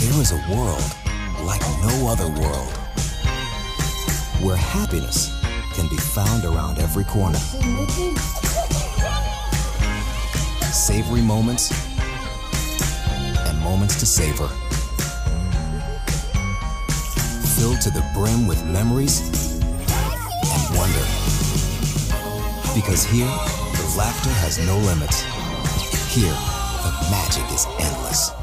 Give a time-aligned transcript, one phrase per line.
[0.00, 0.82] There is a world
[1.44, 2.72] like no other world
[4.42, 5.30] where happiness
[5.74, 7.38] can be found around every corner.
[10.72, 11.70] Savory moments
[13.46, 14.48] and moments to savor.
[17.58, 19.20] Filled to the brim with memories
[19.60, 21.04] and wonder.
[22.74, 25.20] Because here, the laughter has no limits.
[26.14, 28.39] Here, the magic is endless.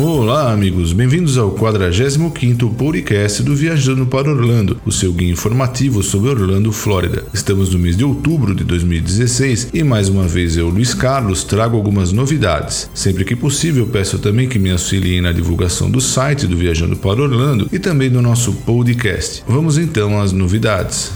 [0.00, 6.30] Olá, amigos, bem-vindos ao 45º podcast do Viajando para Orlando, o seu guia informativo sobre
[6.30, 7.24] Orlando, Flórida.
[7.34, 11.76] Estamos no mês de outubro de 2016 e mais uma vez eu, Luiz Carlos, trago
[11.76, 12.88] algumas novidades.
[12.94, 17.20] Sempre que possível, peço também que me auxiliem na divulgação do site do Viajando para
[17.20, 19.42] Orlando e também do nosso podcast.
[19.48, 21.10] Vamos então às novidades.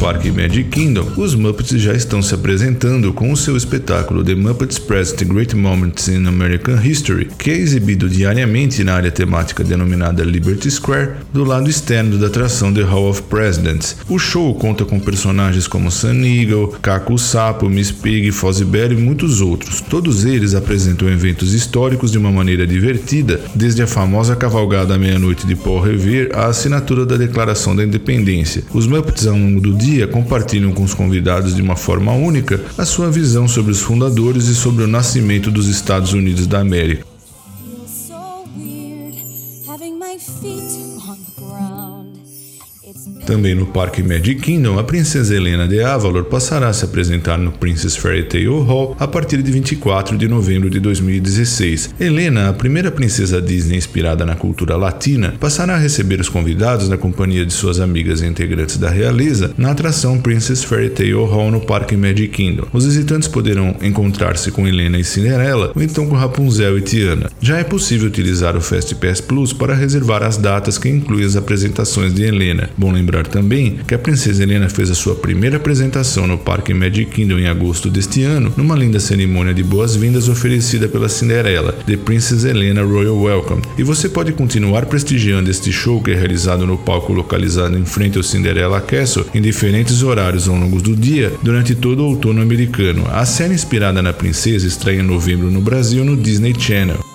[0.00, 4.78] Parque Magic Kingdom, os Muppets já estão se apresentando com o seu espetáculo The Muppets
[4.78, 10.70] Present Great Moments in American History, que é exibido diariamente na área temática denominada Liberty
[10.70, 13.98] Square, do lado externo da atração The Hall of Presidents.
[14.08, 19.42] O show conta com personagens como Sun Eagle, Caco Sapo, Miss Pig, Fozzie e muitos
[19.42, 19.82] outros.
[19.82, 25.46] Todos eles apresentam eventos históricos de uma maneira divertida, desde a famosa cavalgada à meia-noite
[25.46, 28.64] de Paul Revere à assinatura da Declaração da Independência.
[28.72, 32.84] Os Muppets ao longo do dia compartilham com os convidados de uma forma única a
[32.84, 37.09] sua visão sobre os fundadores e sobre o nascimento dos Estados Unidos da América.
[43.26, 47.52] Também no Parque Magic Kingdom, a princesa Helena de Avalor passará a se apresentar no
[47.52, 51.94] Princess Fairy Tale Hall a partir de 24 de novembro de 2016.
[52.00, 56.96] Helena, a primeira princesa Disney inspirada na cultura latina, passará a receber os convidados na
[56.96, 61.60] companhia de suas amigas e integrantes da realeza na atração Princess Fairy Tale Hall no
[61.60, 62.66] Parque Magic Kingdom.
[62.72, 67.30] Os visitantes poderão encontrar-se com Helena e Cinderela ou então com Rapunzel e Tiana.
[67.40, 71.36] Já é possível utilizar o Fast Pass Plus para reservar as datas que incluem as
[71.36, 72.70] apresentações de Helena.
[72.80, 77.10] Bom lembrar também que a princesa Helena fez a sua primeira apresentação no Parque Magic
[77.10, 82.42] Kingdom em agosto deste ano, numa linda cerimônia de boas-vindas oferecida pela Cinderela, The Princess
[82.42, 83.60] Helena Royal Welcome.
[83.76, 88.16] E você pode continuar prestigiando este show que é realizado no palco localizado em frente
[88.16, 93.04] ao Cinderella Castle em diferentes horários ao longo do dia durante todo o outono americano.
[93.12, 97.09] A série inspirada na princesa estreia em novembro no Brasil no Disney Channel.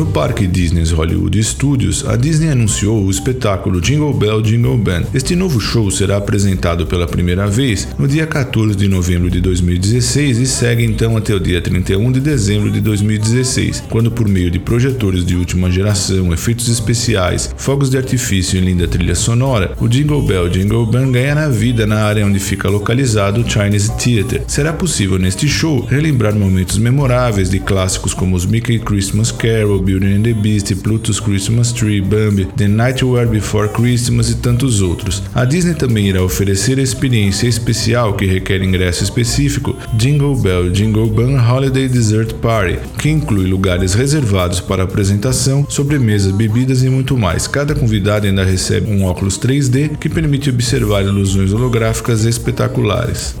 [0.00, 5.02] No Parque Disney's Hollywood Studios, a Disney anunciou o espetáculo Jingle Bell Jingle Band.
[5.12, 10.38] Este novo show será apresentado pela primeira vez no dia 14 de novembro de 2016
[10.38, 14.58] e segue então até o dia 31 de dezembro de 2016, quando por meio de
[14.58, 20.22] projetores de última geração, efeitos especiais, fogos de artifício e linda trilha sonora, o Jingle
[20.22, 24.44] Bell Jingle Band ganhará vida na área onde fica localizado o Chinese Theater.
[24.46, 30.14] Será possível neste show relembrar momentos memoráveis de clássicos como os Mickey Christmas Carol, Beauty
[30.14, 35.20] and the Beast, Pluto's Christmas Tree, Bambi, The Nightmare Before Christmas e tantos outros.
[35.34, 41.08] A Disney também irá oferecer a experiência especial que requer ingresso específico Jingle Bell Jingle
[41.08, 47.48] Bun Holiday Dessert Party, que inclui lugares reservados para apresentação, sobremesas, bebidas e muito mais.
[47.48, 53.34] Cada convidado ainda recebe um óculos 3D que permite observar ilusões holográficas espetaculares.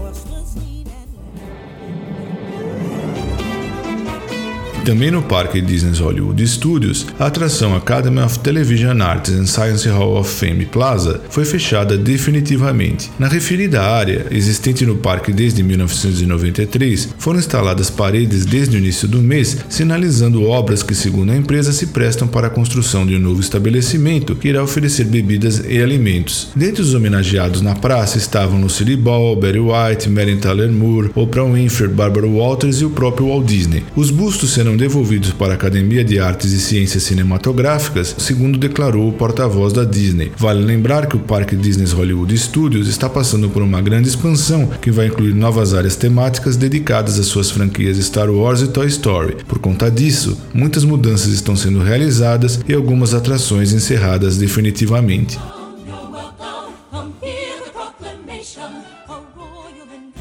[4.90, 10.16] Também no Parque Disney Hollywood Studios, a atração Academy of Television Arts and Science Hall
[10.16, 13.08] of Fame Plaza foi fechada definitivamente.
[13.16, 19.18] Na referida área, existente no parque desde 1993, foram instaladas paredes desde o início do
[19.18, 23.40] mês, sinalizando obras que, segundo a empresa, se prestam para a construção de um novo
[23.40, 26.48] estabelecimento que irá oferecer bebidas e alimentos.
[26.56, 31.88] Dentre os homenageados na praça estavam Lucille Ball, Betty White, Mary Tyler Moore, Oprah Winfrey,
[31.88, 33.84] Barbara Walters e o próprio Walt Disney.
[33.94, 39.12] Os bustos serão devolvidos para a Academia de Artes e Ciências Cinematográficas, segundo declarou o
[39.12, 40.32] porta-voz da Disney.
[40.38, 44.90] Vale lembrar que o Parque Disney Hollywood Studios está passando por uma grande expansão que
[44.90, 49.36] vai incluir novas áreas temáticas dedicadas às suas franquias Star Wars e Toy Story.
[49.46, 55.38] Por conta disso, muitas mudanças estão sendo realizadas e algumas atrações encerradas definitivamente.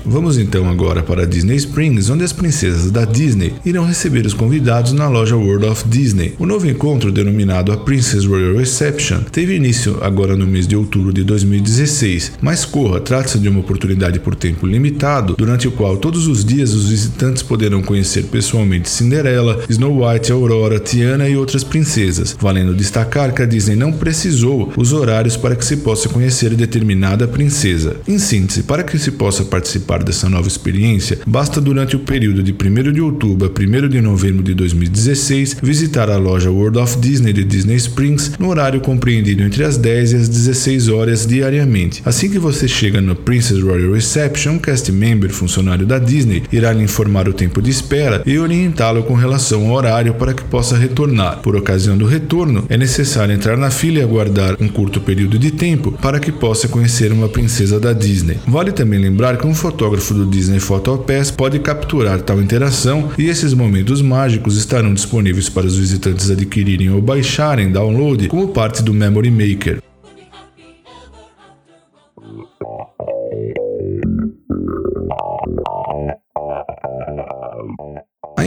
[0.05, 4.91] Vamos então agora para Disney Springs, onde as princesas da Disney irão receber os convidados
[4.93, 6.33] na loja World of Disney.
[6.39, 11.11] O novo encontro, denominado a Princess Royal Reception, teve início agora no mês de outubro
[11.11, 16.27] de 2016, mas corra, trata-se de uma oportunidade por tempo limitado, durante o qual todos
[16.27, 22.35] os dias os visitantes poderão conhecer pessoalmente Cinderela, Snow White, Aurora, Tiana e outras princesas,
[22.39, 27.27] valendo destacar que a Disney não precisou os horários para que se possa conhecer determinada
[27.27, 27.97] princesa.
[28.07, 32.53] Em síntese, para que se possa participar dessa nova experiência, basta durante o período de
[32.53, 37.33] 1 de outubro a 1 de novembro de 2016 visitar a loja World of Disney
[37.33, 42.01] de Disney Springs no horário compreendido entre as 10 e as 16 horas diariamente.
[42.05, 46.71] Assim que você chega no Princess Royal Reception, um cast member funcionário da Disney irá
[46.71, 50.77] lhe informar o tempo de espera e orientá-lo com relação ao horário para que possa
[50.77, 51.39] retornar.
[51.39, 55.51] Por ocasião do retorno, é necessário entrar na fila e aguardar um curto período de
[55.51, 58.37] tempo para que possa conhecer uma princesa da Disney.
[58.47, 63.27] Vale também lembrar que um fotógrafo do Disney Photo Pass pode capturar tal interação e
[63.27, 68.93] esses momentos mágicos estarão disponíveis para os visitantes adquirirem ou baixarem download como parte do
[68.93, 69.88] Memory Maker.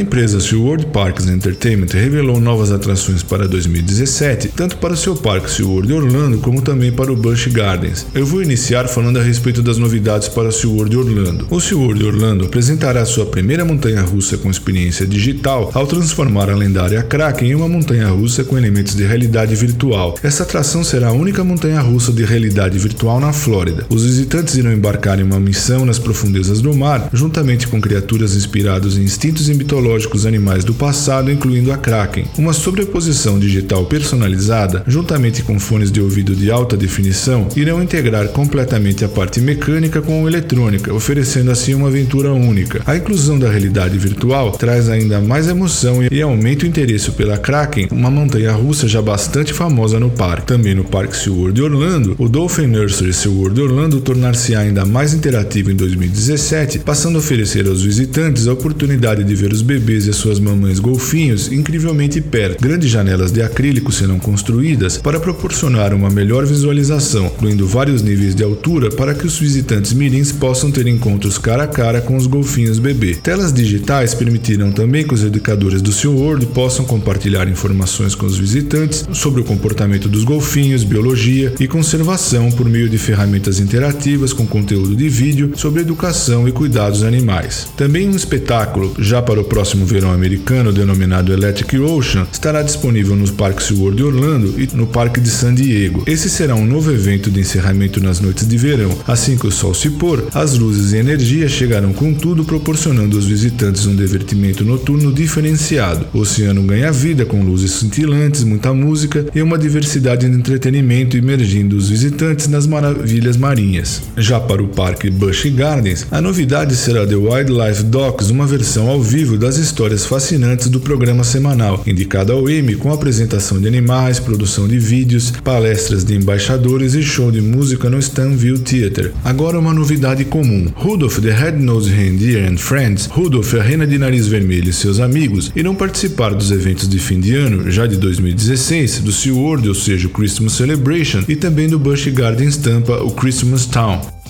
[0.02, 6.38] Empresa SeaWorld Parks Entertainment revelou novas atrações para 2017, tanto para seu parque SeaWorld Orlando
[6.38, 8.04] como também para o Busch Gardens.
[8.12, 11.46] Eu vou iniciar falando a respeito das novidades para SeaWorld Orlando.
[11.50, 17.50] O SeaWorld Orlando apresentará sua primeira montanha-russa com experiência digital ao transformar a lendária Kraken
[17.50, 20.19] em uma montanha-russa com elementos de realidade virtual.
[20.22, 23.87] Essa atração será a única montanha-russa de realidade virtual na Flórida.
[23.88, 28.96] Os visitantes irão embarcar em uma missão nas profundezas do mar, juntamente com criaturas inspiradas
[28.96, 32.25] em instintos e mitológicos mitológicos animais do passado, incluindo a Kraken.
[32.39, 39.05] Uma sobreposição digital personalizada, juntamente com fones de ouvido de alta definição, irão integrar completamente
[39.05, 42.81] a parte mecânica com eletrônica, oferecendo assim uma aventura única.
[42.87, 47.88] A inclusão da realidade virtual traz ainda mais emoção e aumenta o interesse pela Kraken,
[47.91, 50.47] uma montanha russa já bastante famosa no parque.
[50.47, 55.77] Também no Parque SeaWorld Orlando, o Dolphin Nursery SeaWorld Orlando tornar-se ainda mais interativo em
[55.77, 60.79] 2017, passando a oferecer aos visitantes a oportunidade de ver os bebês e suas mamães
[60.79, 62.62] golfinhos incrivelmente perto.
[62.62, 68.44] Grandes janelas de acrílico serão construídas para proporcionar uma melhor visualização, incluindo vários níveis de
[68.44, 72.79] altura para que os visitantes mirins possam ter encontros cara a cara com os golfinhos
[72.79, 73.14] bebê.
[73.17, 79.05] Telas digitais permitirão também que os educadores do SeaWorld possam compartilhar informações com os visitantes
[79.12, 84.94] sobre o comportamento dos golfinhos, biologia e conservação por meio de ferramentas interativas com conteúdo
[84.94, 87.69] de vídeo sobre educação e cuidados animais.
[87.76, 93.17] Também um espetáculo já para o próximo próximo verão americano, denominado Electric Ocean, estará disponível
[93.17, 96.03] nos parques SeaWorld de Orlando e no Parque de San Diego.
[96.07, 98.91] Esse será um novo evento de encerramento nas noites de verão.
[99.07, 103.25] Assim que o sol se pôr, as luzes e energia chegarão com tudo, proporcionando aos
[103.25, 106.07] visitantes um divertimento noturno diferenciado.
[106.13, 111.77] O oceano ganha vida com luzes cintilantes, muita música e uma diversidade de entretenimento imergindo
[111.77, 114.03] os visitantes nas maravilhas marinhas.
[114.19, 119.01] Já para o Parque Busch Gardens, a novidade será The Wildlife Docs, uma versão ao
[119.01, 124.66] vivo das histórias fascinantes do programa semanal, indicado ao Emmy com apresentação de animais, produção
[124.66, 129.12] de vídeos, palestras de embaixadores e show de música no Stanville Theatre.
[129.22, 130.72] Agora uma novidade comum.
[130.75, 135.52] Rudolph the Red-Nosed Reindeer and Friends, Rudolph a Rena de Nariz Vermelho e seus amigos
[135.54, 140.06] irão participar dos eventos de fim de ano, já de 2016, do SeaWorld, ou seja,
[140.06, 144.22] o Christmas Celebration, e também do Busch Gardens Tampa, o Christmas Town.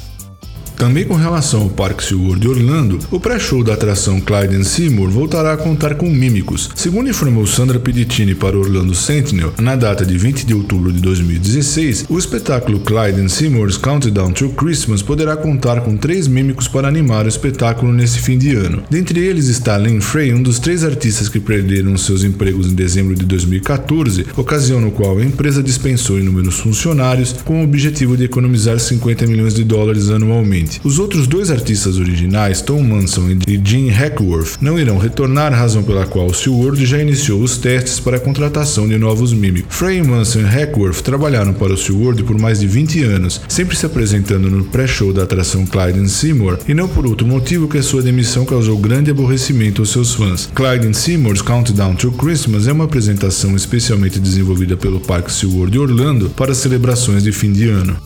[0.82, 5.52] Também com relação ao Parque SeaWorld de Orlando, o pré-show da atração Clyde Seymour voltará
[5.52, 6.68] a contar com mímicos.
[6.74, 12.06] Segundo informou Sandra Pedicini para Orlando Sentinel, na data de 20 de outubro de 2016,
[12.08, 17.28] o espetáculo Clyde Seymour's Countdown to Christmas poderá contar com três mímicos para animar o
[17.28, 18.82] espetáculo nesse fim de ano.
[18.90, 23.14] Dentre eles está Lynn Frey, um dos três artistas que perderam seus empregos em dezembro
[23.14, 28.80] de 2014, ocasião no qual a empresa dispensou inúmeros funcionários com o objetivo de economizar
[28.80, 30.71] 50 milhões de dólares anualmente.
[30.84, 36.06] Os outros dois artistas originais, Tom Manson e Gene Hackworth, não irão retornar, razão pela
[36.06, 39.74] qual o SeaWorld já iniciou os testes para a contratação de novos mímicos.
[39.74, 43.86] Frey Manson e Hackworth trabalharam para o SeaWorld por mais de 20 anos, sempre se
[43.86, 48.02] apresentando no pré-show da atração Clyde Seymour, e não por outro motivo que a sua
[48.02, 50.48] demissão causou grande aborrecimento aos seus fãs.
[50.54, 56.28] Clyde Seymour's Countdown to Christmas é uma apresentação especialmente desenvolvida pelo Parque SeaWorld de Orlando
[56.30, 57.96] para celebrações de fim de ano.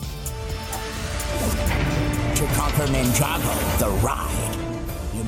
[2.77, 4.66] for Ninjago, the ride.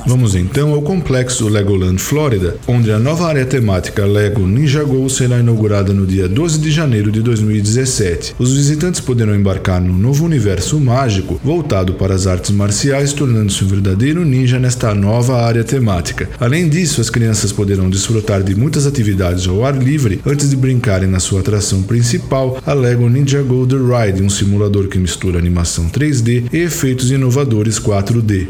[0.07, 5.93] Vamos então ao complexo Legoland Florida, onde a nova área temática Lego Ninjago será inaugurada
[5.93, 8.35] no dia 12 de janeiro de 2017.
[8.39, 13.69] Os visitantes poderão embarcar num novo universo mágico voltado para as artes marciais, tornando-se um
[13.69, 16.29] verdadeiro ninja nesta nova área temática.
[16.41, 21.09] Além disso, as crianças poderão desfrutar de muitas atividades ao ar livre antes de brincarem
[21.09, 26.45] na sua atração principal, a Lego Ninjago The Ride, um simulador que mistura animação 3D
[26.53, 28.49] e efeitos inovadores 4D.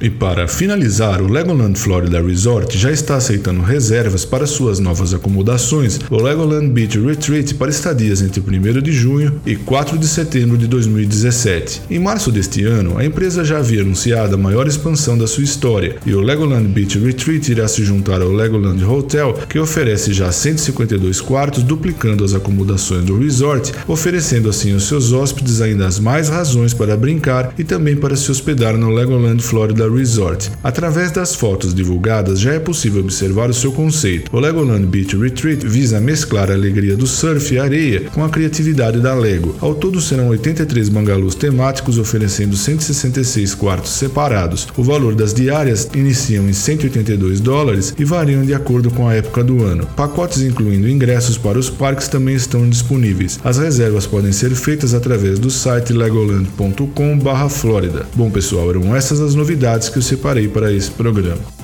[0.00, 6.00] E para finalizar, o Legoland Florida Resort já está aceitando reservas para suas novas acomodações,
[6.08, 10.66] o Legoland Beach Retreat para estadias entre 1 de junho e 4 de setembro de
[10.66, 11.82] 2017.
[11.90, 15.96] Em março deste ano, a empresa já havia anunciado a maior expansão da sua história,
[16.06, 21.20] e o Legoland Beach Retreat irá se juntar ao Legoland Hotel, que oferece já 152
[21.20, 26.96] quartos, duplicando as acomodações do resort, oferecendo assim aos seus hóspedes ainda mais razões para
[26.96, 30.50] brincar e também para se hospedar no Legoland Florida Resort.
[30.62, 34.34] Através das fotos divulgadas, já é possível observar o seu conceito.
[34.34, 39.00] O Legoland Beach Retreat visa mesclar a alegria do surf e areia com a criatividade
[39.00, 39.54] da Lego.
[39.60, 44.68] Ao todo serão 83 bangalôs temáticos oferecendo 166 quartos separados.
[44.76, 49.44] O valor das diárias iniciam em 182 dólares e variam de acordo com a época
[49.44, 49.86] do ano.
[49.96, 53.38] Pacotes incluindo ingressos para os parques também estão disponíveis.
[53.44, 58.06] As reservas podem ser feitas através do site legoland.com/florida.
[58.14, 59.34] Bom pessoal, eram essas as
[59.88, 61.60] que eu separei para esse programa.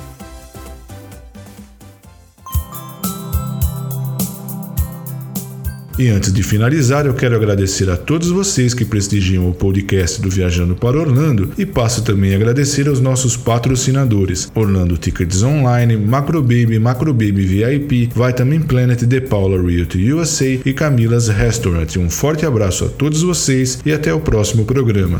[5.99, 10.29] E antes de finalizar, eu quero agradecer a todos vocês que prestigiam o podcast do
[10.29, 16.77] Viajando para Orlando e passo também a agradecer aos nossos patrocinadores: Orlando Tickets Online, Macrobaby,
[16.77, 21.97] Macrobaby VIP, Vitamin Planet, The Paula Realty USA e Camilas Restaurant.
[21.97, 25.19] Um forte abraço a todos vocês e até o próximo programa.